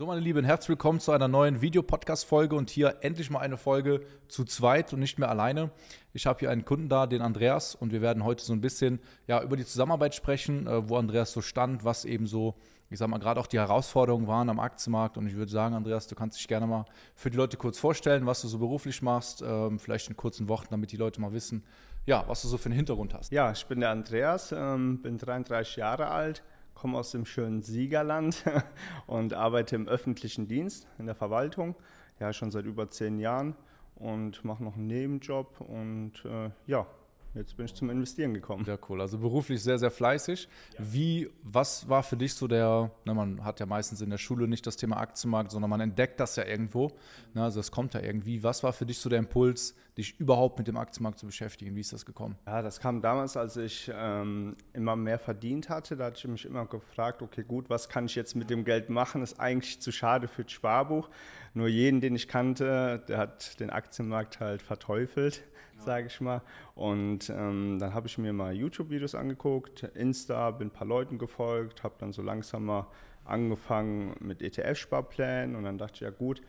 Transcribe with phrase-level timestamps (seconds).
[0.00, 4.02] So, meine Lieben, herzlich willkommen zu einer neuen Videopodcast-Folge und hier endlich mal eine Folge
[4.28, 5.72] zu zweit und nicht mehr alleine.
[6.12, 9.00] Ich habe hier einen Kunden da, den Andreas, und wir werden heute so ein bisschen
[9.26, 12.54] ja, über die Zusammenarbeit sprechen, äh, wo Andreas so stand, was eben so,
[12.90, 15.16] ich sag mal, gerade auch die Herausforderungen waren am Aktienmarkt.
[15.16, 16.84] Und ich würde sagen, Andreas, du kannst dich gerne mal
[17.16, 20.68] für die Leute kurz vorstellen, was du so beruflich machst, ähm, vielleicht in kurzen Worten,
[20.70, 21.64] damit die Leute mal wissen,
[22.06, 23.32] ja, was du so für einen Hintergrund hast.
[23.32, 26.44] Ja, ich bin der Andreas, ähm, bin 33 Jahre alt
[26.78, 28.44] komme aus dem schönen Siegerland
[29.06, 31.74] und arbeite im öffentlichen Dienst in der Verwaltung,
[32.20, 33.56] ja schon seit über zehn Jahren
[33.96, 36.86] und mache noch einen Nebenjob und äh, ja,
[37.34, 38.64] jetzt bin ich zum Investieren gekommen.
[38.64, 39.00] Sehr cool.
[39.00, 40.48] Also beruflich sehr, sehr fleißig.
[40.78, 40.84] Ja.
[40.92, 44.48] Wie, was war für dich so der, na, man hat ja meistens in der Schule
[44.48, 46.92] nicht das Thema Aktienmarkt, sondern man entdeckt das ja irgendwo.
[47.34, 48.42] Na, also es kommt ja irgendwie.
[48.42, 51.74] Was war für dich so der Impuls, dich überhaupt mit dem Aktienmarkt zu beschäftigen?
[51.74, 52.36] Wie ist das gekommen?
[52.46, 55.96] Ja, das kam damals, als ich ähm, immer mehr verdient hatte.
[55.96, 58.90] Da hatte ich mich immer gefragt, okay, gut, was kann ich jetzt mit dem Geld
[58.90, 59.22] machen?
[59.22, 61.08] Ist eigentlich zu schade für das Sparbuch.
[61.54, 65.42] Nur jeden, den ich kannte, der hat den Aktienmarkt halt verteufelt
[65.84, 66.42] sage ich mal.
[66.74, 71.82] Und ähm, dann habe ich mir mal YouTube-Videos angeguckt, Insta, bin ein paar Leuten gefolgt,
[71.82, 72.86] habe dann so langsam mal
[73.24, 76.40] angefangen mit ETF-Sparplänen und dann dachte ich, ja gut,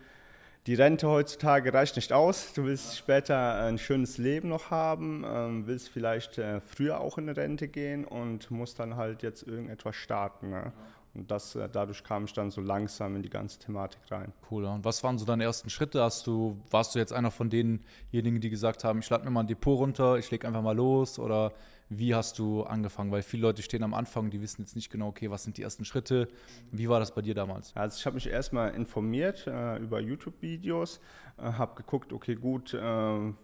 [0.66, 2.52] die Rente heutzutage reicht nicht aus.
[2.52, 7.28] Du willst später ein schönes Leben noch haben, ähm, willst vielleicht äh, früher auch in
[7.28, 10.50] eine Rente gehen und musst dann halt jetzt irgendetwas starten.
[10.50, 10.72] Ne?
[11.14, 14.32] Und das, äh, dadurch kam ich dann so langsam in die ganze Thematik rein.
[14.50, 14.64] Cool.
[14.64, 16.02] Und was waren so deine ersten Schritte?
[16.02, 19.40] Hast du, warst du jetzt einer von denjenigen, die gesagt haben, ich lade mir mal
[19.40, 21.18] ein Depot runter, ich lege einfach mal los?
[21.18, 21.52] Oder
[21.88, 23.10] wie hast du angefangen?
[23.10, 25.62] Weil viele Leute stehen am Anfang, die wissen jetzt nicht genau, okay, was sind die
[25.62, 26.28] ersten Schritte?
[26.70, 27.74] Wie war das bei dir damals?
[27.74, 31.00] Also ich habe mich erstmal informiert äh, über YouTube-Videos,
[31.38, 32.78] äh, habe geguckt, okay, gut, äh,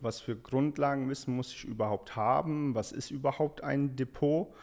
[0.00, 2.76] was für Grundlagenwissen muss ich überhaupt haben?
[2.76, 4.54] Was ist überhaupt ein Depot?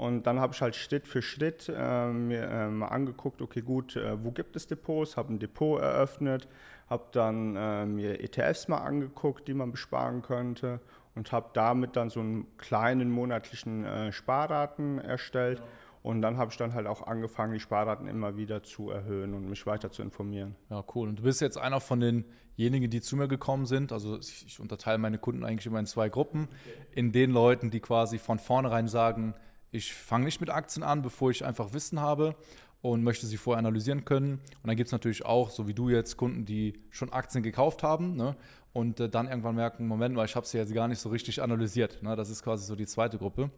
[0.00, 3.96] Und dann habe ich halt Schritt für Schritt äh, mir äh, mal angeguckt, okay gut,
[3.96, 6.48] äh, wo gibt es Depots, habe ein Depot eröffnet,
[6.88, 10.80] habe dann äh, mir ETFs mal angeguckt, die man besparen könnte
[11.14, 15.58] und habe damit dann so einen kleinen monatlichen äh, Sparraten erstellt.
[15.58, 15.66] Ja.
[16.02, 19.50] Und dann habe ich dann halt auch angefangen, die Sparraten immer wieder zu erhöhen und
[19.50, 20.56] mich weiter zu informieren.
[20.70, 21.10] Ja, cool.
[21.10, 23.92] Und du bist jetzt einer von denjenigen, die zu mir gekommen sind.
[23.92, 26.48] Also ich, ich unterteile meine Kunden eigentlich immer in zwei Gruppen.
[26.90, 29.34] In den Leuten, die quasi von vornherein sagen,
[29.70, 32.34] ich fange nicht mit Aktien an, bevor ich einfach Wissen habe
[32.82, 34.34] und möchte sie vorher analysieren können.
[34.34, 37.82] Und dann gibt es natürlich auch, so wie du jetzt, Kunden, die schon Aktien gekauft
[37.82, 38.36] haben ne?
[38.72, 41.42] und äh, dann irgendwann merken, Moment mal, ich habe sie jetzt gar nicht so richtig
[41.42, 42.02] analysiert.
[42.02, 42.16] Ne?
[42.16, 43.50] Das ist quasi so die zweite Gruppe.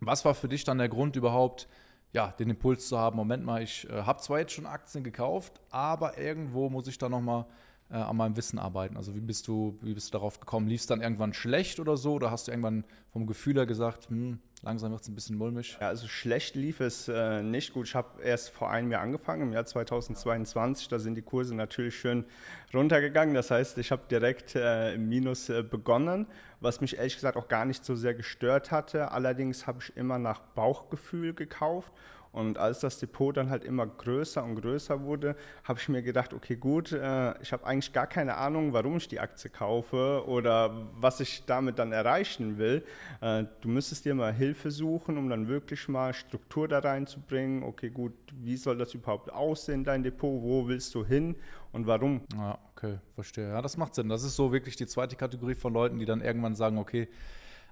[0.00, 1.68] Was war für dich dann der Grund überhaupt,
[2.12, 5.60] ja, den Impuls zu haben, Moment mal, ich äh, habe zwar jetzt schon Aktien gekauft,
[5.70, 7.46] aber irgendwo muss ich da nochmal
[7.90, 8.96] äh, an meinem Wissen arbeiten.
[8.96, 10.66] Also wie bist du, wie bist du darauf gekommen?
[10.66, 12.14] Lief es dann irgendwann schlecht oder so?
[12.14, 15.76] Oder hast du irgendwann vom Gefühl her gesagt, hm, langsam wird es ein bisschen mulmig?
[15.80, 17.88] Ja, also schlecht lief es äh, nicht gut.
[17.88, 20.88] Ich habe erst vor einem Jahr angefangen, im Jahr 2022.
[20.88, 22.24] Da sind die Kurse natürlich schön
[22.72, 23.34] runtergegangen.
[23.34, 26.26] Das heißt, ich habe direkt äh, im Minus äh, begonnen,
[26.60, 29.10] was mich ehrlich gesagt auch gar nicht so sehr gestört hatte.
[29.10, 31.92] Allerdings habe ich immer nach Bauchgefühl gekauft
[32.32, 36.32] und als das Depot dann halt immer größer und größer wurde, habe ich mir gedacht,
[36.32, 40.88] okay, gut, äh, ich habe eigentlich gar keine Ahnung, warum ich die Aktie kaufe oder
[40.94, 42.84] was ich damit dann erreichen will.
[43.20, 47.62] Äh, du müsstest dir mal Hilfe suchen, um dann wirklich mal Struktur da reinzubringen.
[47.62, 50.42] Okay, gut, wie soll das überhaupt aussehen, dein Depot?
[50.42, 51.36] Wo willst du hin
[51.72, 52.22] und warum?
[52.34, 53.50] Ja, okay, verstehe.
[53.50, 54.08] Ja, das macht Sinn.
[54.08, 57.08] Das ist so wirklich die zweite Kategorie von Leuten, die dann irgendwann sagen, okay,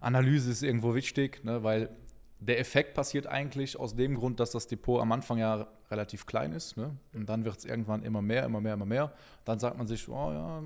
[0.01, 1.89] Analyse ist irgendwo wichtig, ne, weil
[2.41, 6.53] der Effekt passiert eigentlich aus dem Grund, dass das Depot am Anfang ja relativ klein
[6.53, 6.77] ist.
[6.77, 6.97] Ne?
[7.13, 9.13] Und dann wird es irgendwann immer mehr, immer mehr, immer mehr.
[9.45, 10.63] Dann sagt man sich, oh ja,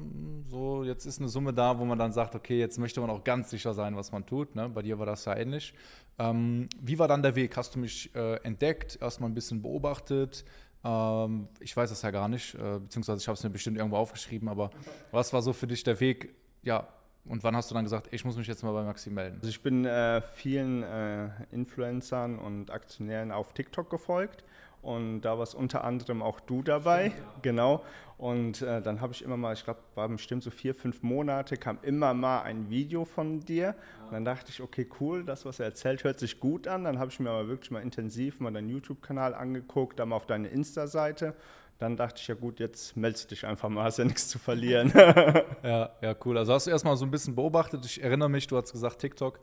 [0.46, 3.24] so jetzt ist eine Summe da, wo man dann sagt, okay, jetzt möchte man auch
[3.24, 4.54] ganz sicher sein, was man tut.
[4.54, 4.68] Ne?
[4.68, 5.74] Bei dir war das ja ähnlich.
[6.18, 7.56] Ähm, wie war dann der Weg?
[7.56, 10.44] Hast du mich äh, entdeckt, erstmal ein bisschen beobachtet?
[10.84, 13.96] Ähm, ich weiß das ja gar nicht, äh, beziehungsweise ich habe es mir bestimmt irgendwo
[13.96, 14.70] aufgeschrieben, aber
[15.10, 16.86] was war so für dich der Weg, ja,
[17.26, 19.36] und wann hast du dann gesagt, ich muss mich jetzt mal bei Maxim melden?
[19.36, 24.44] Also ich bin äh, vielen äh, Influencern und Aktionären auf TikTok gefolgt
[24.84, 27.40] und da warst unter anderem auch du dabei, Stimmt, ja.
[27.40, 27.84] genau.
[28.18, 31.56] Und äh, dann habe ich immer mal, ich glaube, war bestimmt so vier, fünf Monate,
[31.56, 33.64] kam immer mal ein Video von dir.
[33.64, 33.74] Ja.
[34.06, 36.84] Und dann dachte ich, okay, cool, das, was er erzählt, hört sich gut an.
[36.84, 40.26] Dann habe ich mir aber wirklich mal intensiv mal deinen YouTube-Kanal angeguckt, dann mal auf
[40.26, 41.34] deine Insta-Seite
[41.78, 44.92] dann dachte ich, ja gut, jetzt meldest dich einfach mal, hast ja nichts zu verlieren.
[45.62, 46.38] ja, ja, cool.
[46.38, 47.84] Also hast du erstmal so ein bisschen beobachtet.
[47.84, 49.40] Ich erinnere mich, du hast gesagt TikTok.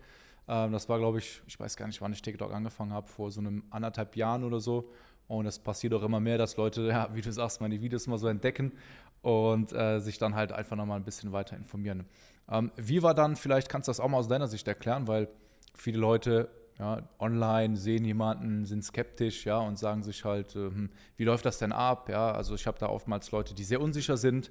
[0.48, 3.32] Ähm, das war, glaube ich, ich weiß gar nicht, wann ich TikTok angefangen habe, vor
[3.32, 4.90] so einem anderthalb Jahren oder so.
[5.28, 8.18] Und es passiert auch immer mehr, dass Leute, ja, wie du sagst, meine Videos mal
[8.18, 8.74] so entdecken
[9.22, 12.06] und äh, sich dann halt einfach nochmal ein bisschen weiter informieren.
[12.50, 15.30] Ähm, wie war dann, vielleicht kannst du das auch mal aus deiner Sicht erklären, weil
[15.74, 16.50] viele Leute
[16.82, 21.46] ja, online, sehen jemanden, sind skeptisch, ja, und sagen sich halt, äh, hm, wie läuft
[21.46, 22.10] das denn ab?
[22.10, 24.50] Ja, also ich habe da oftmals Leute, die sehr unsicher sind.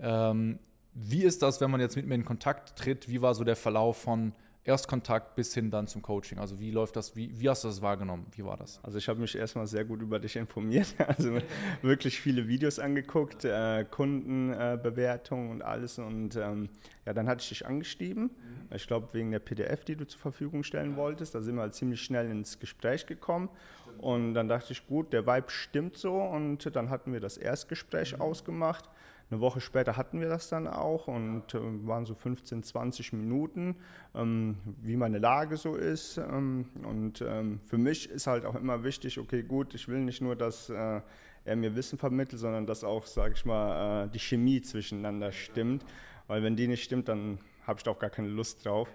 [0.00, 0.58] Ähm,
[0.92, 3.08] wie ist das, wenn man jetzt mit mir in Kontakt tritt?
[3.08, 4.32] Wie war so der Verlauf von
[4.68, 6.38] Erstkontakt bis hin dann zum Coaching?
[6.38, 8.26] Also wie läuft das, wie, wie hast du das wahrgenommen?
[8.32, 8.78] Wie war das?
[8.82, 11.38] Also ich habe mich erstmal sehr gut über dich informiert, also
[11.80, 16.68] wirklich viele Videos angeguckt, äh, Kundenbewertungen äh, und alles und ähm,
[17.06, 18.76] ja, dann hatte ich dich angeschrieben, mhm.
[18.76, 21.74] ich glaube wegen der PDF, die du zur Verfügung stellen wolltest, da sind wir halt
[21.74, 23.48] ziemlich schnell ins Gespräch gekommen
[23.96, 28.14] und dann dachte ich, gut, der Vibe stimmt so und dann hatten wir das Erstgespräch
[28.14, 28.20] mhm.
[28.20, 28.84] ausgemacht
[29.30, 33.76] eine Woche später hatten wir das dann auch und äh, waren so 15, 20 Minuten,
[34.14, 36.16] ähm, wie meine Lage so ist.
[36.18, 40.22] Ähm, und ähm, für mich ist halt auch immer wichtig, okay, gut, ich will nicht
[40.22, 41.00] nur, dass äh,
[41.44, 45.84] er mir Wissen vermittelt, sondern dass auch, sage ich mal, äh, die Chemie zwischeneinander stimmt.
[46.26, 48.88] Weil wenn die nicht stimmt, dann habe ich da auch gar keine Lust drauf.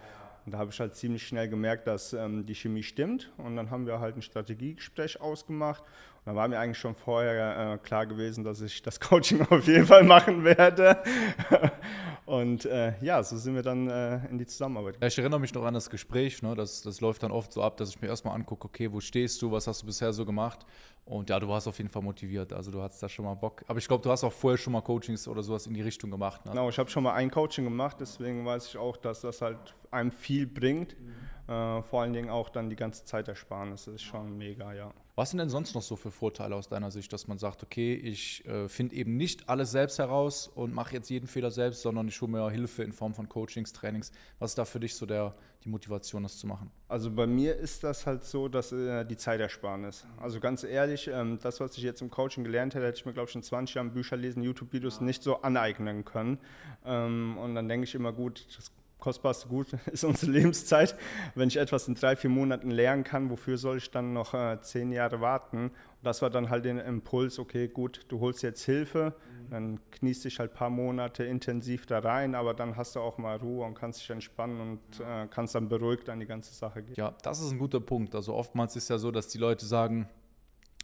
[0.46, 3.32] Und da habe ich halt ziemlich schnell gemerkt, dass ähm, die Chemie stimmt.
[3.38, 5.84] Und dann haben wir halt ein Strategiegespräch ausgemacht.
[6.26, 9.86] Da war mir eigentlich schon vorher äh, klar gewesen, dass ich das Coaching auf jeden
[9.86, 10.98] Fall machen werde.
[12.26, 14.98] Und äh, ja, so sind wir dann äh, in die Zusammenarbeit.
[15.02, 16.42] Ja, ich erinnere mich noch an das Gespräch.
[16.42, 16.56] Ne?
[16.56, 19.42] Das, das läuft dann oft so ab, dass ich mir erstmal angucke, okay, wo stehst
[19.42, 20.66] du, was hast du bisher so gemacht?
[21.04, 22.54] Und ja, du warst auf jeden Fall motiviert.
[22.54, 23.66] Also du hattest da schon mal Bock.
[23.68, 26.10] Aber ich glaube, du hast auch vorher schon mal Coachings oder sowas in die Richtung
[26.10, 26.46] gemacht.
[26.46, 26.52] Ne?
[26.52, 29.76] Genau, ich habe schon mal ein Coaching gemacht, deswegen weiß ich auch, dass das halt
[29.92, 30.98] einem viel bringt.
[30.98, 31.14] Mhm.
[31.48, 33.72] Äh, vor allen Dingen auch dann die ganze Zeit ersparen.
[33.72, 34.94] Das ist schon mega, ja.
[35.16, 37.94] Was sind denn sonst noch so für Vorteile aus deiner Sicht, dass man sagt, okay,
[37.94, 42.08] ich äh, finde eben nicht alles selbst heraus und mache jetzt jeden Fehler selbst, sondern
[42.08, 44.12] ich hole mir Hilfe in Form von Coachings, Trainings.
[44.40, 45.36] Was ist da für dich so der,
[45.66, 46.72] die Motivation, das zu machen?
[46.88, 50.08] Also bei mir ist das halt so, dass äh, die Zeit ersparen ist.
[50.20, 53.14] Also ganz ehrlich, ähm, das, was ich jetzt im Coaching gelernt hätte, hätte ich mir,
[53.14, 55.04] glaube ich, in 20 Jahren Bücher lesen, YouTube-Videos ja.
[55.04, 56.40] nicht so aneignen können.
[56.86, 58.72] Ähm, und dann denke ich immer, gut, das
[59.04, 60.96] kostbarste Gut ist unsere Lebenszeit.
[61.36, 64.62] Wenn ich etwas in drei, vier Monaten lernen kann, wofür soll ich dann noch äh,
[64.62, 65.66] zehn Jahre warten?
[65.66, 65.74] Und
[66.04, 69.50] das war dann halt der Impuls, okay, gut, du holst jetzt Hilfe, mhm.
[69.50, 73.18] dann kniest dich halt ein paar Monate intensiv da rein, aber dann hast du auch
[73.18, 76.82] mal Ruhe und kannst dich entspannen und äh, kannst dann beruhigt an die ganze Sache
[76.82, 76.96] gehen.
[76.96, 78.16] Ja, das ist ein guter Punkt.
[78.16, 80.08] Also oftmals ist ja so, dass die Leute sagen,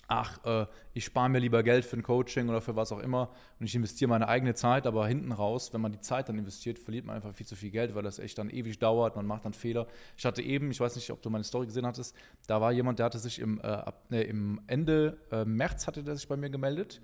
[0.09, 3.29] ach, äh, ich spare mir lieber Geld für ein Coaching oder für was auch immer
[3.59, 6.79] und ich investiere meine eigene Zeit, aber hinten raus, wenn man die Zeit dann investiert,
[6.79, 9.45] verliert man einfach viel zu viel Geld, weil das echt dann ewig dauert, man macht
[9.45, 9.88] dann Fehler.
[10.17, 12.15] Ich hatte eben, ich weiß nicht, ob du meine Story gesehen hattest,
[12.47, 16.03] da war jemand, der hatte sich im, äh, ab, ne, im Ende äh, März hatte
[16.03, 17.01] der sich bei mir gemeldet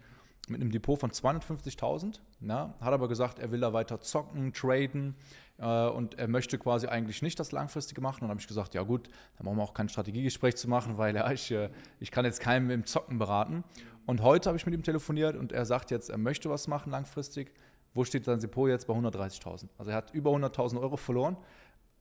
[0.50, 5.16] mit einem Depot von 250.000, ja, hat aber gesagt, er will da weiter zocken, traden
[5.58, 8.18] äh, und er möchte quasi eigentlich nicht das Langfristige machen.
[8.18, 10.98] Und dann habe ich gesagt, ja gut, dann brauchen wir auch kein Strategiegespräch zu machen,
[10.98, 11.70] weil ja, ich, äh,
[12.00, 13.64] ich kann jetzt keinem im Zocken beraten.
[14.06, 16.92] Und heute habe ich mit ihm telefoniert und er sagt jetzt, er möchte was machen
[16.92, 17.52] langfristig.
[17.94, 18.88] Wo steht sein Depot jetzt?
[18.88, 19.70] Bei 130.000.
[19.78, 21.38] Also er hat über 100.000 Euro verloren,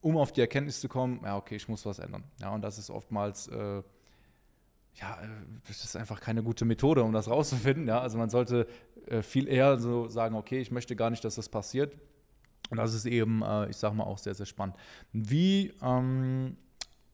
[0.01, 2.23] um auf die Erkenntnis zu kommen, ja okay, ich muss was ändern.
[2.41, 3.47] Ja, und das ist oftmals...
[3.47, 3.81] Äh,
[4.95, 5.27] ja, äh,
[5.67, 7.87] das ist einfach keine gute Methode, um das rauszufinden.
[7.87, 7.99] Ja?
[7.99, 8.67] Also man sollte
[9.07, 11.95] äh, viel eher so sagen, okay, ich möchte gar nicht, dass das passiert.
[12.69, 14.75] Und das ist eben, äh, ich sage mal, auch sehr, sehr spannend.
[15.11, 16.57] Wie, ähm,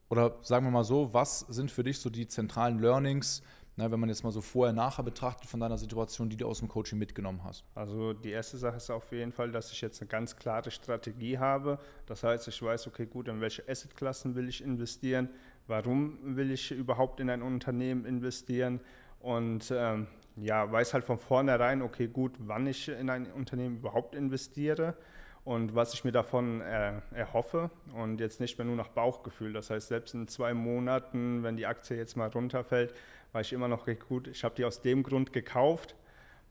[0.10, 3.42] oder sagen wir mal so, was sind für dich so die zentralen Learnings,
[3.76, 6.60] ne, wenn man jetzt mal so vorher, nachher betrachtet von deiner Situation, die du aus
[6.60, 7.66] dem Coaching mitgenommen hast?
[7.76, 11.38] Also die erste Sache ist auf jeden Fall, dass ich jetzt eine ganz klare Strategie
[11.38, 11.80] habe.
[12.06, 15.30] Das heißt, ich weiß, okay, gut, in welche Assetklassen will ich investieren,
[15.68, 18.80] warum will ich überhaupt in ein Unternehmen investieren
[19.20, 24.16] und ähm, ja, weiß halt von vornherein, okay, gut, wann ich in ein Unternehmen überhaupt
[24.16, 24.96] investiere
[25.44, 29.54] und was ich mir davon äh, erhoffe und jetzt nicht mehr nur nach Bauchgefühl.
[29.54, 32.94] Das heißt, selbst in zwei Monaten, wenn die Aktie jetzt mal runterfällt,
[33.32, 34.28] war ich immer noch recht gut.
[34.28, 35.96] Ich habe die aus dem Grund gekauft.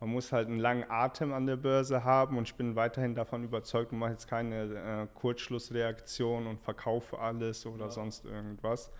[0.00, 3.44] Man muss halt einen langen Atem an der Börse haben und ich bin weiterhin davon
[3.44, 7.90] überzeugt und mache jetzt keine äh, Kurzschlussreaktion und verkaufe alles oder ja.
[7.90, 8.90] sonst irgendwas.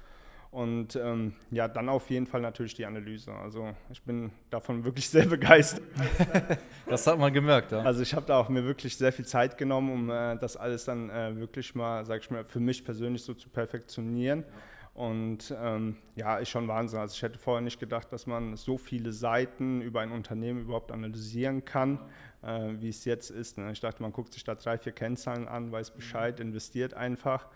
[0.50, 3.32] Und ähm, ja, dann auf jeden Fall natürlich die Analyse.
[3.32, 5.84] Also ich bin davon wirklich sehr begeistert.
[6.86, 7.82] das hat man gemerkt, ja.
[7.82, 10.84] Also ich habe da auch mir wirklich sehr viel Zeit genommen, um äh, das alles
[10.84, 14.44] dann äh, wirklich mal, sag ich mal, für mich persönlich so zu perfektionieren.
[14.94, 16.98] Und ähm, ja, ist schon Wahnsinn.
[16.98, 20.92] Also ich hätte vorher nicht gedacht, dass man so viele Seiten über ein Unternehmen überhaupt
[20.92, 22.00] analysieren kann,
[22.42, 23.56] äh, wie es jetzt ist.
[23.56, 23.70] Ne?
[23.72, 27.46] Ich dachte, man guckt sich da drei, vier Kennzahlen an, weiß Bescheid, investiert einfach.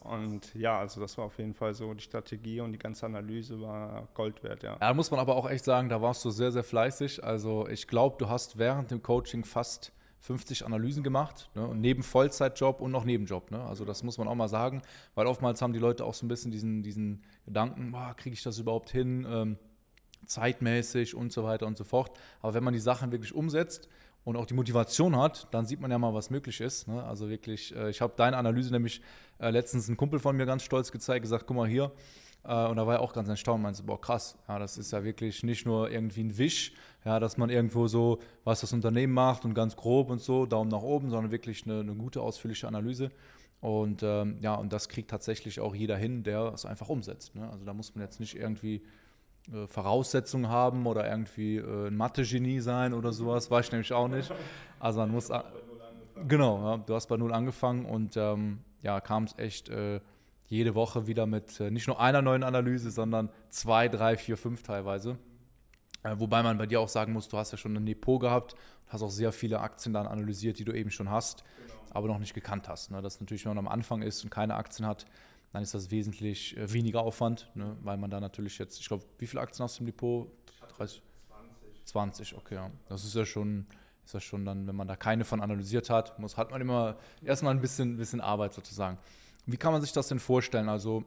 [0.00, 3.60] Und ja, also das war auf jeden Fall so, die Strategie und die ganze Analyse
[3.60, 4.76] war Gold wert, ja.
[4.76, 7.22] Da muss man aber auch echt sagen, da warst du sehr, sehr fleißig.
[7.22, 11.66] Also ich glaube, du hast während dem Coaching fast 50 Analysen gemacht, ne?
[11.66, 13.50] und neben Vollzeitjob und noch Nebenjob.
[13.50, 13.62] Ne?
[13.62, 14.82] Also das muss man auch mal sagen,
[15.14, 18.58] weil oftmals haben die Leute auch so ein bisschen diesen, diesen Gedanken, kriege ich das
[18.58, 19.26] überhaupt hin?
[19.28, 19.56] Ähm,
[20.26, 22.18] zeitmäßig und so weiter und so fort.
[22.40, 23.88] Aber wenn man die Sachen wirklich umsetzt
[24.24, 26.88] und auch die Motivation hat, dann sieht man ja mal, was möglich ist.
[26.88, 27.02] Ne?
[27.02, 29.02] Also wirklich, äh, ich habe deine Analyse nämlich
[29.38, 31.92] äh, letztens ein Kumpel von mir ganz stolz gezeigt, gesagt, guck mal hier.
[32.44, 35.04] Äh, und da war er auch ganz erstaunt, meinte, boah krass, ja, das ist ja
[35.04, 36.72] wirklich nicht nur irgendwie ein Wisch,
[37.04, 40.70] ja, dass man irgendwo so, was das Unternehmen macht und ganz grob und so, Daumen
[40.70, 43.10] nach oben, sondern wirklich eine, eine gute, ausführliche Analyse.
[43.60, 47.34] Und ähm, ja, und das kriegt tatsächlich auch jeder hin, der es einfach umsetzt.
[47.34, 47.48] Ne?
[47.50, 48.82] Also da muss man jetzt nicht irgendwie
[49.52, 54.08] äh, Voraussetzungen haben oder irgendwie äh, ein Mathe-Genie sein oder sowas, weiß ich nämlich auch
[54.08, 54.32] nicht.
[54.78, 55.30] Also man muss.
[56.26, 60.00] Genau, ja, du hast bei Null angefangen und ähm, ja, kam es echt äh,
[60.50, 64.64] jede Woche wieder mit äh, nicht nur einer neuen Analyse, sondern zwei, drei, vier, fünf
[64.64, 65.16] teilweise.
[66.02, 68.56] Äh, wobei man bei dir auch sagen muss, du hast ja schon ein Depot gehabt,
[68.88, 71.80] hast auch sehr viele Aktien dann analysiert, die du eben schon hast, genau.
[71.90, 72.90] aber noch nicht gekannt hast.
[72.90, 73.00] Ne?
[73.00, 75.06] Das natürlich, wenn man am Anfang ist und keine Aktien hat,
[75.52, 77.76] dann ist das wesentlich äh, weniger Aufwand, ne?
[77.82, 80.28] weil man da natürlich jetzt, ich glaube, wie viele Aktien hast du im Depot?
[80.76, 81.00] 30?
[81.84, 82.32] 20.
[82.32, 82.70] 20, okay, ja.
[82.88, 83.66] Das ist ja schon,
[84.04, 86.96] ist ja schon dann, wenn man da keine von analysiert hat, muss, hat man immer
[87.22, 88.98] erstmal ein bisschen, bisschen Arbeit sozusagen.
[89.46, 90.68] Wie kann man sich das denn vorstellen?
[90.68, 91.04] Also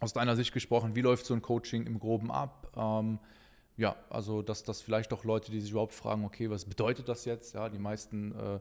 [0.00, 2.70] aus deiner Sicht gesprochen, wie läuft so ein Coaching im Groben ab?
[2.76, 3.18] Ähm,
[3.76, 7.24] ja, also dass das vielleicht auch Leute, die sich überhaupt fragen, okay, was bedeutet das
[7.24, 7.54] jetzt?
[7.54, 8.60] Ja, die meisten äh,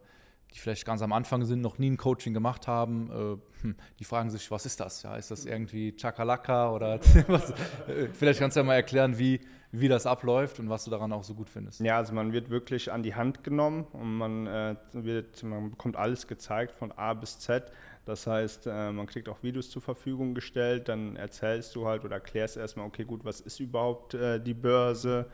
[0.54, 4.04] die vielleicht ganz am Anfang sind, noch nie ein Coaching gemacht haben, äh, hm, die
[4.04, 5.04] fragen sich, was ist das?
[5.04, 7.52] Ja, ist das irgendwie Chakalaka oder was?
[7.52, 11.12] Äh, vielleicht kannst du ja mal erklären, wie, wie das abläuft und was du daran
[11.12, 11.82] auch so gut findest.
[11.82, 15.96] Ja, also man wird wirklich an die Hand genommen und man, äh, wird, man bekommt
[15.96, 17.72] alles gezeigt von A bis Z.
[18.06, 22.16] Das heißt, äh, man kriegt auch Videos zur Verfügung gestellt, dann erzählst du halt oder
[22.16, 25.26] erklärst erstmal, okay, gut, was ist überhaupt äh, die Börse?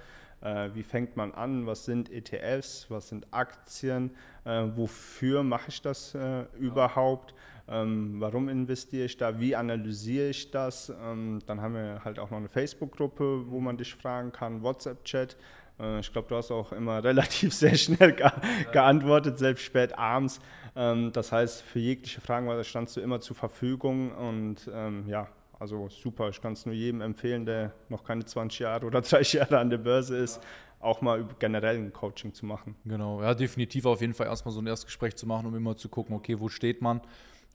[0.44, 1.66] Äh, wie fängt man an?
[1.66, 2.88] Was sind ETFs?
[2.90, 4.12] Was sind Aktien?
[4.44, 7.34] Äh, wofür mache ich das äh, überhaupt?
[7.68, 9.40] Ähm, warum investiere ich da?
[9.40, 10.90] Wie analysiere ich das?
[10.90, 15.38] Ähm, dann haben wir halt auch noch eine Facebook-Gruppe, wo man dich fragen kann, WhatsApp-Chat.
[15.80, 18.30] Äh, ich glaube, du hast auch immer relativ sehr schnell ge
[18.74, 20.42] geantwortet, selbst spät abends.
[20.76, 25.30] Ähm, das heißt, für jegliche Fragen standst du immer zur Verfügung und ähm, ja,
[25.64, 29.32] also super, ich kann es nur jedem empfehlen, der noch keine 20 Jahre oder 30
[29.32, 30.42] Jahre an der Börse ist,
[30.82, 32.76] auch mal generell ein Coaching zu machen.
[32.84, 35.88] Genau, ja, definitiv auf jeden Fall erstmal so ein Erstgespräch zu machen, um immer zu
[35.88, 37.00] gucken, okay, wo steht man.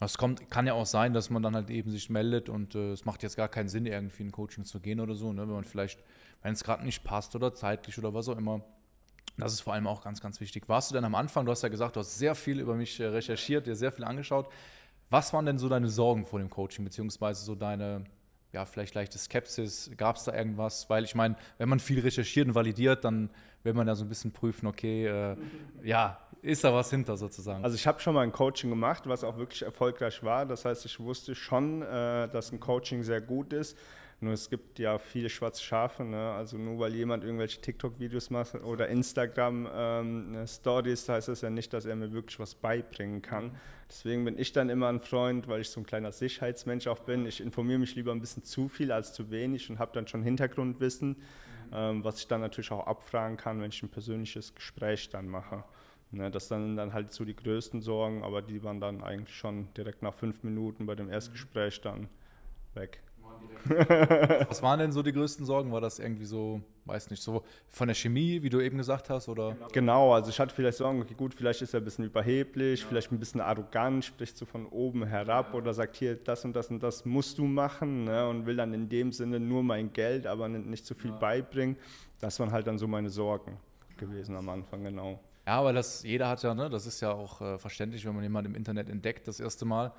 [0.00, 2.92] Das kommt, kann ja auch sein, dass man dann halt eben sich meldet und äh,
[2.92, 5.42] es macht jetzt gar keinen Sinn, irgendwie in Coaching zu gehen oder so, ne?
[5.42, 6.02] wenn man vielleicht,
[6.40, 8.62] wenn es gerade nicht passt oder zeitlich oder was auch immer.
[9.36, 10.66] Das ist vor allem auch ganz, ganz wichtig.
[10.66, 12.98] Warst du denn am Anfang, du hast ja gesagt, du hast sehr viel über mich
[13.00, 14.48] äh, recherchiert, dir sehr viel angeschaut.
[15.10, 18.04] Was waren denn so deine Sorgen vor dem Coaching, beziehungsweise so deine,
[18.52, 19.90] ja, vielleicht leichte Skepsis?
[19.96, 20.90] Gab es da irgendwas?
[20.90, 23.30] Weil ich meine, wenn man viel recherchiert und validiert, dann
[23.62, 25.36] will man ja so ein bisschen prüfen, okay, äh,
[25.82, 27.64] ja, ist da was hinter sozusagen?
[27.64, 30.46] Also ich habe schon mal ein Coaching gemacht, was auch wirklich erfolgreich war.
[30.46, 33.76] Das heißt, ich wusste schon, äh, dass ein Coaching sehr gut ist.
[34.20, 36.32] Nur es gibt ja viele schwarze Schafe, ne?
[36.32, 41.86] also nur weil jemand irgendwelche TikTok-Videos macht oder Instagram-Stories, ähm, heißt das ja nicht, dass
[41.86, 43.52] er mir wirklich was beibringen kann.
[43.88, 47.26] Deswegen bin ich dann immer ein Freund, weil ich so ein kleiner Sicherheitsmensch auch bin.
[47.26, 50.24] Ich informiere mich lieber ein bisschen zu viel als zu wenig und habe dann schon
[50.24, 51.16] Hintergrundwissen, mhm.
[51.72, 55.62] ähm, was ich dann natürlich auch abfragen kann, wenn ich ein persönliches Gespräch dann mache.
[56.10, 59.72] Ne, das sind dann halt so die größten Sorgen, aber die waren dann eigentlich schon
[59.74, 62.08] direkt nach fünf Minuten bei dem Erstgespräch dann
[62.74, 63.02] weg.
[64.48, 65.72] Was waren denn so die größten Sorgen?
[65.72, 69.28] War das irgendwie so, weiß nicht, so von der Chemie, wie du eben gesagt hast?
[69.28, 69.56] Oder?
[69.72, 72.88] Genau, also ich hatte vielleicht Sorgen, okay, gut, vielleicht ist er ein bisschen überheblich, ja.
[72.88, 75.58] vielleicht ein bisschen arrogant, spricht so von oben herab ja.
[75.58, 78.72] oder sagt hier, das und das und das musst du machen ne, und will dann
[78.72, 81.16] in dem Sinne nur mein Geld, aber nicht so viel ja.
[81.16, 81.76] beibringen.
[82.20, 83.58] Das waren halt dann so meine Sorgen
[83.96, 85.20] gewesen am Anfang, genau.
[85.46, 88.22] Ja, aber das, jeder hat ja, ne, das ist ja auch äh, verständlich, wenn man
[88.22, 89.92] jemanden im Internet entdeckt das erste Mal,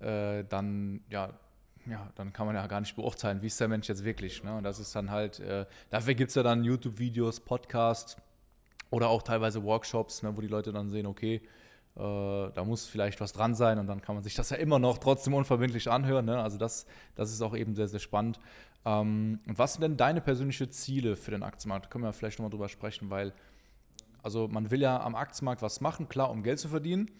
[0.00, 1.32] äh, dann ja,
[1.88, 4.42] ja, dann kann man ja gar nicht beurteilen, wie ist der Mensch jetzt wirklich.
[4.42, 4.56] Ne?
[4.56, 8.16] Und das ist dann halt, äh, dafür gibt es ja dann YouTube-Videos, Podcasts
[8.90, 11.36] oder auch teilweise Workshops, ne, wo die Leute dann sehen, okay,
[11.96, 14.78] äh, da muss vielleicht was dran sein und dann kann man sich das ja immer
[14.78, 16.24] noch trotzdem unverbindlich anhören.
[16.24, 16.42] Ne?
[16.42, 18.40] Also das, das ist auch eben sehr, sehr spannend.
[18.84, 21.86] Ähm, und was sind denn deine persönlichen Ziele für den Aktienmarkt?
[21.86, 23.32] Da können wir vielleicht nochmal drüber sprechen, weil
[24.22, 27.10] also man will ja am Aktienmarkt was machen, klar, um Geld zu verdienen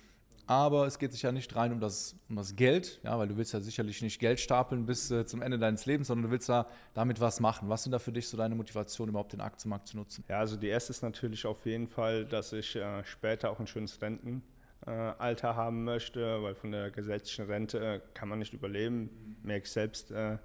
[0.47, 3.37] aber es geht sich ja nicht rein um das, um das Geld, ja, weil du
[3.37, 6.49] willst ja sicherlich nicht Geld stapeln bis äh, zum Ende deines Lebens, sondern du willst
[6.49, 7.69] ja damit was machen.
[7.69, 10.25] Was sind da für dich so deine Motivationen, überhaupt den Aktienmarkt zu nutzen?
[10.28, 13.66] Ja, also die erste ist natürlich auf jeden Fall, dass ich äh, später auch ein
[13.66, 19.37] schönes Rentenalter äh, haben möchte, weil von der gesetzlichen Rente äh, kann man nicht überleben,
[19.43, 20.38] merke ich selbst äh,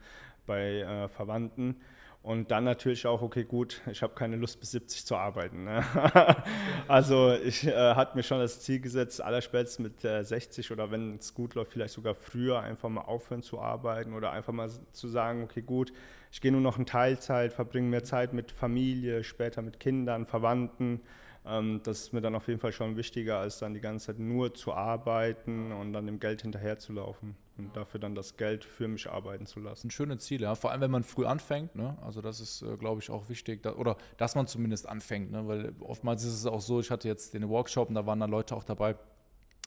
[0.46, 1.76] bei äh, Verwandten.
[2.24, 5.64] Und dann natürlich auch, okay, gut, ich habe keine Lust bis 70 zu arbeiten.
[5.64, 5.84] Ne?
[6.88, 11.16] also ich äh, hatte mir schon das Ziel gesetzt, allerspätestens mit äh, 60 oder wenn
[11.16, 15.08] es gut läuft, vielleicht sogar früher einfach mal aufhören zu arbeiten oder einfach mal zu
[15.08, 15.92] sagen, okay, gut,
[16.32, 21.02] ich gehe nur noch in Teilzeit, verbringe mehr Zeit mit Familie, später mit Kindern, Verwandten.
[21.44, 24.20] Ähm, das ist mir dann auf jeden Fall schon wichtiger, als dann die ganze Zeit
[24.20, 27.36] nur zu arbeiten und dann dem Geld hinterherzulaufen
[27.66, 29.88] und dafür dann das Geld für mich arbeiten zu lassen.
[29.88, 30.56] Ein schönes Ziel, ja.
[30.56, 31.98] Vor allem, wenn man früh anfängt, ne?
[32.02, 33.64] Also das ist, äh, glaube ich, auch wichtig.
[33.64, 35.48] Da, oder dass man zumindest anfängt, ne?
[35.48, 38.32] Weil oftmals ist es auch so, ich hatte jetzt den Workshop und da waren dann
[38.32, 38.96] Leute auch dabei,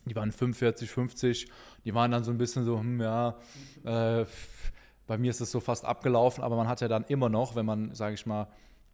[0.07, 1.51] die waren 45, 50,
[1.85, 3.39] die waren dann so ein bisschen so, hm, ja,
[3.85, 4.27] äh,
[5.07, 7.67] bei mir ist es so fast abgelaufen, aber man hat ja dann immer noch, wenn
[7.67, 8.49] man, sage ich mal,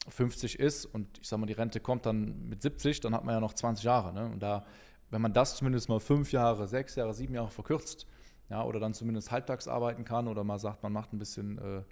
[0.08, 3.34] 50 ist und ich sage mal, die Rente kommt dann mit 70, dann hat man
[3.34, 4.12] ja noch 20 Jahre.
[4.12, 4.26] Ne?
[4.26, 4.64] Und da,
[5.10, 8.06] wenn man das zumindest mal fünf Jahre, sechs Jahre, sieben Jahre verkürzt,
[8.50, 11.82] ja, oder dann zumindest halbtags arbeiten kann oder mal sagt, man macht ein bisschen äh,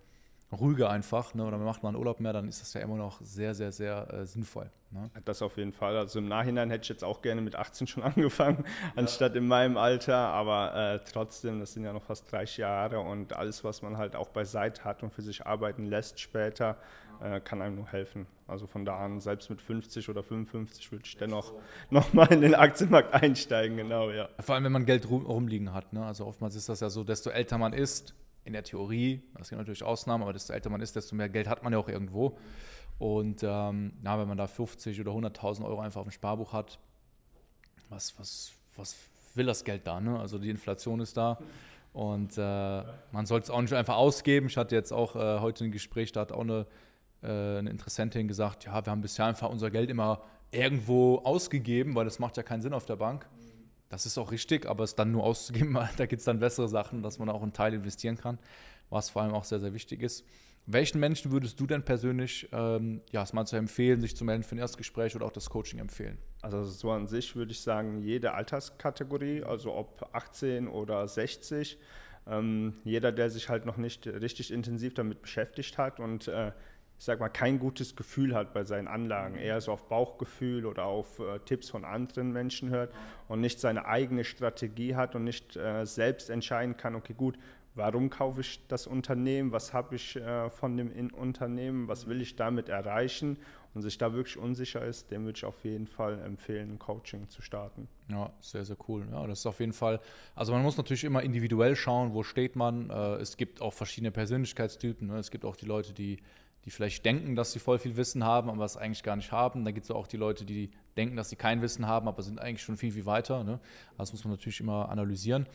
[0.54, 2.96] ruhiger einfach ne, oder man macht mal einen Urlaub mehr, dann ist das ja immer
[2.96, 4.70] noch sehr, sehr, sehr äh, sinnvoll.
[4.90, 5.10] Ne?
[5.24, 5.96] Das auf jeden Fall.
[5.96, 8.92] Also im Nachhinein hätte ich jetzt auch gerne mit 18 schon angefangen, ja.
[8.96, 13.36] anstatt in meinem Alter, aber äh, trotzdem, das sind ja noch fast 30 Jahre und
[13.36, 16.76] alles, was man halt auch beiseite hat und für sich arbeiten lässt später,
[17.22, 18.26] äh, kann einem nur helfen.
[18.46, 21.52] Also von da an, selbst mit 50 oder 55 würde ich dennoch
[21.90, 24.28] nochmal in den Aktienmarkt einsteigen, genau, ja.
[24.40, 25.92] Vor allem, wenn man Geld rum, rumliegen hat.
[25.92, 26.04] Ne?
[26.04, 29.58] Also oftmals ist das ja so, desto älter man ist, in der Theorie, das sind
[29.58, 32.38] natürlich Ausnahmen, aber desto älter man ist, desto mehr Geld hat man ja auch irgendwo.
[32.98, 36.78] Und ähm, na, wenn man da 50 oder 100.000 Euro einfach auf dem Sparbuch hat,
[37.90, 38.96] was, was, was
[39.34, 40.00] will das Geld da?
[40.00, 40.18] Ne?
[40.18, 41.38] Also die Inflation ist da.
[41.92, 42.82] Und äh,
[43.12, 44.46] man sollte es auch nicht einfach ausgeben.
[44.48, 46.66] Ich hatte jetzt auch äh, heute ein Gespräch, da hat auch eine
[47.26, 52.18] eine Interessentin gesagt, ja, wir haben bisher einfach unser Geld immer irgendwo ausgegeben, weil das
[52.18, 53.28] macht ja keinen Sinn auf der Bank.
[53.88, 57.02] Das ist auch richtig, aber es dann nur auszugeben, da gibt es dann bessere Sachen,
[57.02, 58.38] dass man auch einen Teil investieren kann,
[58.90, 60.24] was vor allem auch sehr, sehr wichtig ist.
[60.70, 64.42] Welchen Menschen würdest du denn persönlich, ähm, ja, es mal zu empfehlen, sich zu melden
[64.42, 66.18] für ein Erstgespräch oder auch das Coaching empfehlen?
[66.42, 71.78] Also so an sich würde ich sagen, jede Alterskategorie, also ob 18 oder 60,
[72.26, 76.52] ähm, jeder, der sich halt noch nicht richtig intensiv damit beschäftigt hat und äh,
[76.98, 80.84] ich sag mal, kein gutes Gefühl hat bei seinen Anlagen, eher so auf Bauchgefühl oder
[80.84, 82.92] auf äh, Tipps von anderen Menschen hört
[83.28, 87.38] und nicht seine eigene Strategie hat und nicht äh, selbst entscheiden kann, okay, gut,
[87.76, 92.20] warum kaufe ich das Unternehmen, was habe ich äh, von dem in Unternehmen, was will
[92.20, 93.38] ich damit erreichen
[93.74, 97.28] und sich da wirklich unsicher ist, dem würde ich auf jeden Fall empfehlen, ein Coaching
[97.28, 97.86] zu starten.
[98.08, 99.06] Ja, sehr, sehr cool.
[99.12, 100.00] Ja, das ist auf jeden Fall,
[100.34, 102.90] also man muss natürlich immer individuell schauen, wo steht man.
[102.90, 105.06] Äh, es gibt auch verschiedene Persönlichkeitstypen.
[105.06, 105.18] Ne?
[105.18, 106.18] Es gibt auch die Leute, die
[106.64, 109.64] die vielleicht denken, dass sie voll viel Wissen haben, aber es eigentlich gar nicht haben.
[109.64, 112.40] Da gibt es auch die Leute, die denken, dass sie kein Wissen haben, aber sind
[112.40, 113.44] eigentlich schon viel, viel weiter.
[113.44, 113.60] Ne?
[113.96, 115.46] Das muss man natürlich immer analysieren.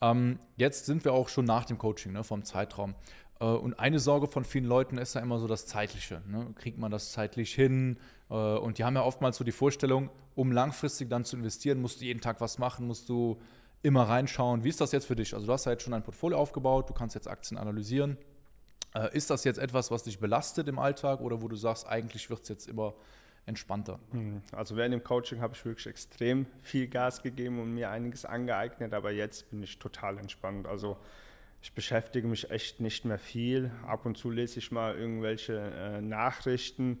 [0.00, 2.94] Ähm, jetzt sind wir auch schon nach dem Coaching, ne, vom Zeitraum.
[3.40, 6.22] Äh, und eine Sorge von vielen Leuten ist ja immer so das Zeitliche.
[6.26, 6.46] Ne?
[6.56, 7.98] Kriegt man das zeitlich hin?
[8.30, 12.00] Äh, und die haben ja oftmals so die Vorstellung, um langfristig dann zu investieren, musst
[12.00, 13.38] du jeden Tag was machen, musst du
[13.82, 14.64] immer reinschauen.
[14.64, 15.34] Wie ist das jetzt für dich?
[15.34, 18.18] Also du hast ja jetzt schon ein Portfolio aufgebaut, du kannst jetzt Aktien analysieren.
[18.94, 22.30] Äh, ist das jetzt etwas, was dich belastet im Alltag oder wo du sagst, eigentlich
[22.30, 22.94] wird es jetzt immer
[23.46, 23.98] entspannter?
[24.12, 28.24] Hm, also während dem Coaching habe ich wirklich extrem viel Gas gegeben und mir einiges
[28.24, 30.66] angeeignet, aber jetzt bin ich total entspannt.
[30.66, 30.96] Also
[31.60, 33.70] ich beschäftige mich echt nicht mehr viel.
[33.86, 37.00] Ab und zu lese ich mal irgendwelche äh, Nachrichten.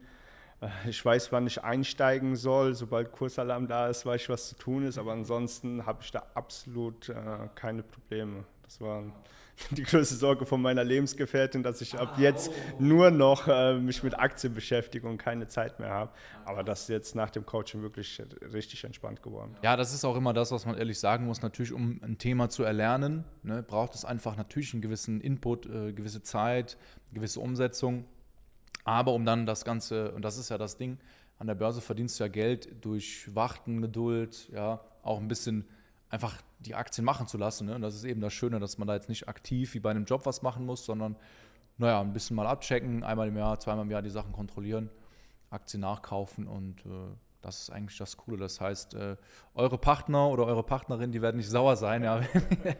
[0.60, 2.74] Äh, ich weiß, wann ich einsteigen soll.
[2.74, 4.98] Sobald Kursalarm da ist, weiß ich, was zu tun ist.
[4.98, 7.14] Aber ansonsten habe ich da absolut äh,
[7.54, 8.44] keine Probleme.
[8.68, 9.02] Das war
[9.70, 14.18] die größte Sorge von meiner Lebensgefährtin, dass ich ab jetzt nur noch äh, mich mit
[14.18, 16.12] Aktien beschäftige und keine Zeit mehr habe.
[16.44, 19.56] Aber das ist jetzt nach dem Coaching wirklich richtig entspannt geworden.
[19.62, 21.40] Ja, das ist auch immer das, was man ehrlich sagen muss.
[21.40, 25.94] Natürlich, um ein Thema zu erlernen, ne, braucht es einfach natürlich einen gewissen Input, äh,
[25.94, 26.76] gewisse Zeit,
[27.14, 28.04] gewisse Umsetzung.
[28.84, 30.98] Aber um dann das Ganze, und das ist ja das Ding,
[31.38, 35.64] an der Börse verdienst du ja Geld durch Warten, Geduld, ja, auch ein bisschen
[36.10, 37.66] einfach die Aktien machen zu lassen.
[37.66, 37.74] Ne?
[37.74, 40.04] Und das ist eben das Schöne, dass man da jetzt nicht aktiv wie bei einem
[40.04, 41.16] Job was machen muss, sondern
[41.76, 44.90] naja, ein bisschen mal abchecken, einmal im Jahr, zweimal im Jahr die Sachen kontrollieren,
[45.50, 48.38] Aktien nachkaufen und äh, das ist eigentlich das Coole.
[48.38, 49.16] Das heißt, äh,
[49.54, 52.76] eure Partner oder eure Partnerin, die werden nicht sauer sein, ja, wenn,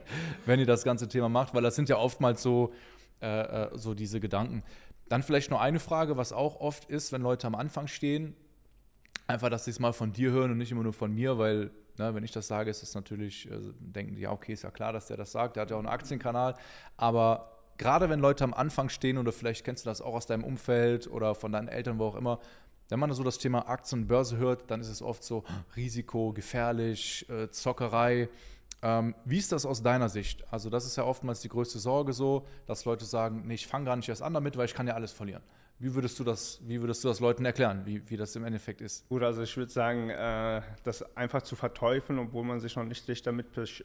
[0.47, 2.73] wenn ihr das ganze Thema macht, weil das sind ja oftmals so,
[3.21, 4.65] äh, äh, so diese Gedanken.
[5.09, 8.35] Dann vielleicht nur eine Frage, was auch oft ist, wenn Leute am Anfang stehen,
[9.27, 11.71] einfach, dass sie es mal von dir hören und nicht immer nur von mir, weil
[11.99, 14.71] Ne, wenn ich das sage, ist es natürlich, also denken die, ja, okay, ist ja
[14.71, 16.55] klar, dass der das sagt, der hat ja auch einen Aktienkanal.
[16.97, 20.45] Aber gerade wenn Leute am Anfang stehen, oder vielleicht kennst du das auch aus deinem
[20.45, 22.39] Umfeld oder von deinen Eltern, wo auch immer,
[22.89, 25.45] wenn man so das Thema Aktien und Börse hört, dann ist es oft so
[25.77, 28.29] Risiko, gefährlich, äh, Zockerei.
[28.81, 30.45] Ähm, wie ist das aus deiner Sicht?
[30.53, 33.87] Also, das ist ja oftmals die größte Sorge so, dass Leute sagen, nee, ich fange
[33.87, 35.43] gar nicht erst an damit, weil ich kann ja alles verlieren.
[35.81, 38.81] Wie würdest du das, wie würdest du das Leuten erklären, wie, wie das im Endeffekt
[38.81, 39.09] ist?
[39.09, 43.07] Gut, also ich würde sagen, äh, das einfach zu verteufeln, obwohl man sich noch nicht
[43.09, 43.85] richtig damit besch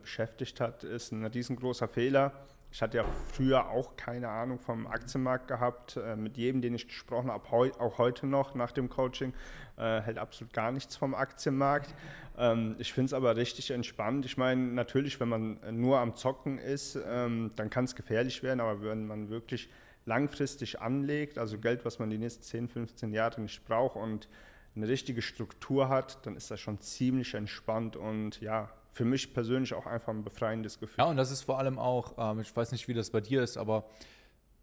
[0.00, 2.32] beschäftigt hat, ist ein riesengroßer Fehler.
[2.70, 5.96] Ich hatte ja früher auch keine Ahnung vom Aktienmarkt gehabt.
[5.96, 9.34] Äh, mit jedem, den ich gesprochen habe, heu auch heute noch nach dem Coaching,
[9.76, 11.92] äh, hält absolut gar nichts vom Aktienmarkt.
[12.38, 14.24] Ähm, ich finde es aber richtig entspannt.
[14.26, 18.60] Ich meine, natürlich, wenn man nur am Zocken ist, ähm, dann kann es gefährlich werden,
[18.60, 19.68] aber wenn man wirklich
[20.04, 24.28] langfristig anlegt, also Geld, was man die nächsten 10, 15 Jahre nicht braucht und
[24.74, 29.74] eine richtige Struktur hat, dann ist das schon ziemlich entspannt und ja, für mich persönlich
[29.74, 30.96] auch einfach ein befreiendes Gefühl.
[30.98, 33.42] Ja, und das ist vor allem auch, ähm, ich weiß nicht, wie das bei dir
[33.42, 33.84] ist, aber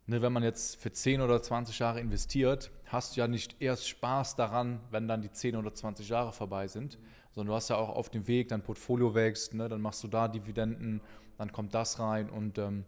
[0.06, 3.88] ne, wenn man jetzt für 10 oder 20 Jahre investiert, hast du ja nicht erst
[3.88, 6.98] Spaß daran, wenn dann die 10 oder 20 Jahre vorbei sind,
[7.32, 10.08] sondern du hast ja auch auf dem Weg, dein Portfolio wächst, ne, dann machst du
[10.08, 11.02] da Dividenden,
[11.38, 12.86] dann kommt das rein und ähm,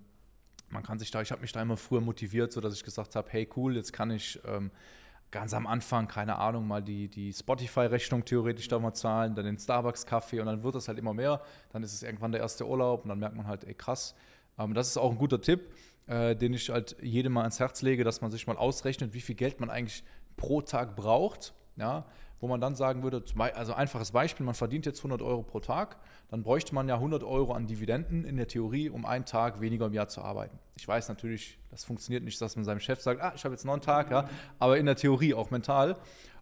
[0.71, 3.15] man kann sich da, ich habe mich da immer früher motiviert, so dass ich gesagt
[3.15, 4.71] habe, hey cool, jetzt kann ich ähm,
[5.31, 9.57] ganz am Anfang, keine Ahnung, mal die, die Spotify-Rechnung theoretisch da mal zahlen, dann den
[9.57, 11.41] Starbucks-Kaffee und dann wird das halt immer mehr.
[11.71, 14.15] Dann ist es irgendwann der erste Urlaub und dann merkt man halt, ey krass.
[14.59, 15.73] Ähm, das ist auch ein guter Tipp,
[16.07, 19.21] äh, den ich halt jedem mal ans Herz lege, dass man sich mal ausrechnet, wie
[19.21, 20.03] viel Geld man eigentlich
[20.35, 21.53] pro Tag braucht.
[21.77, 22.05] Ja,
[22.41, 25.97] wo man dann sagen würde, also einfaches Beispiel, man verdient jetzt 100 Euro pro Tag,
[26.31, 29.87] dann bräuchte man ja 100 Euro an Dividenden in der Theorie, um einen Tag weniger
[29.87, 30.57] im Jahr zu arbeiten.
[30.77, 33.65] Ich weiß natürlich, das funktioniert nicht, dass man seinem Chef sagt, ah, ich habe jetzt
[33.65, 35.97] noch einen Tag, ja, aber in der Theorie auch mental.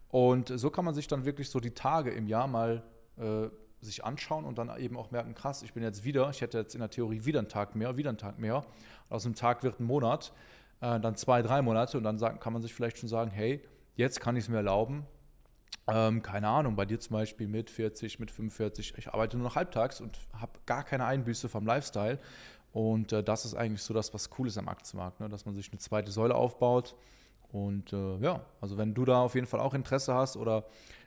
[0.08, 2.84] Und so kann man sich dann wirklich so die Tage im Jahr mal
[3.16, 3.48] äh,
[3.80, 6.74] sich anschauen und dann eben auch merken, krass, ich bin jetzt wieder, ich hätte jetzt
[6.74, 8.64] in der Theorie wieder einen Tag mehr, wieder einen Tag mehr.
[9.08, 10.32] Aus einem Tag wird ein Monat,
[10.80, 13.60] äh, dann zwei, drei Monate und dann sagen, kann man sich vielleicht schon sagen, hey,
[13.96, 15.04] jetzt kann ich es mir erlauben,
[15.86, 19.56] ähm, keine Ahnung, bei dir zum Beispiel mit 40, mit 45, ich arbeite nur noch
[19.56, 22.18] halbtags und habe gar keine Einbüße vom Lifestyle.
[22.72, 25.28] Und äh, das ist eigentlich so das, was cool ist am Aktienmarkt, ne?
[25.28, 26.94] dass man sich eine zweite Säule aufbaut.
[27.52, 30.64] Und äh, ja, also wenn du da auf jeden Fall auch Interesse hast oder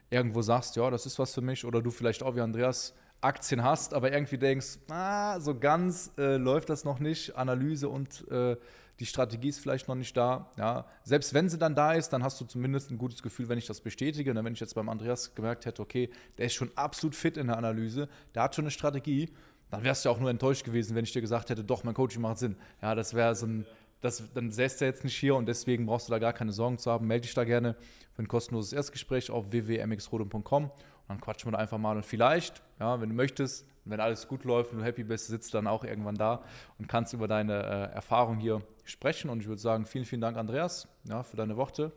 [0.09, 3.63] irgendwo sagst, ja, das ist was für mich, oder du vielleicht auch wie Andreas Aktien
[3.63, 8.57] hast, aber irgendwie denkst, ah, so ganz äh, läuft das noch nicht, Analyse und äh,
[8.99, 10.51] die Strategie ist vielleicht noch nicht da.
[10.57, 10.85] Ja.
[11.03, 13.65] Selbst wenn sie dann da ist, dann hast du zumindest ein gutes Gefühl, wenn ich
[13.65, 14.31] das bestätige.
[14.31, 17.47] Und wenn ich jetzt beim Andreas gemerkt hätte, okay, der ist schon absolut fit in
[17.47, 19.33] der Analyse, der hat schon eine Strategie,
[19.71, 22.21] dann wärst du auch nur enttäuscht gewesen, wenn ich dir gesagt hätte, doch, mein Coaching
[22.21, 22.55] macht Sinn.
[22.81, 23.65] Ja, das wäre so ein,
[24.01, 26.77] das, dann säßt er jetzt nicht hier und deswegen brauchst du da gar keine Sorgen
[26.77, 27.07] zu haben.
[27.07, 27.75] Melde dich da gerne
[28.13, 30.71] für ein kostenloses Erstgespräch auf www.mxrodum.com und
[31.07, 31.95] dann quatschen wir da einfach mal.
[31.95, 35.53] Und vielleicht, ja, wenn du möchtest, wenn alles gut läuft und du happy bist, sitzt
[35.53, 36.43] du dann auch irgendwann da
[36.79, 39.29] und kannst über deine äh, Erfahrung hier sprechen.
[39.29, 41.91] Und ich würde sagen, vielen, vielen Dank, Andreas, ja, für deine Worte.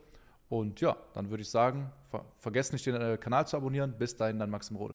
[0.49, 3.93] Und ja, dann würde ich sagen, ver vergesst nicht, den äh, Kanal zu abonnieren.
[3.97, 4.85] Bis dahin, dann Maxim Rode.